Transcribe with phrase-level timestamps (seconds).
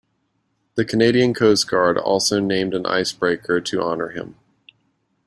[0.73, 4.33] The Canadian Coast Guard also named an icebreaker to honour him.